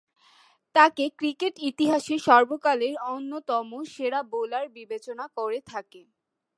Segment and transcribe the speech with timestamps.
[0.75, 6.01] তাকে ক্রিকেট ইতিহাসের সর্বকালের অন্যতম সেরা বোলার বিবেচনা করে থাকে।